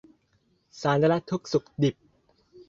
[0.81, 1.95] สารทุกข์สุขดิบ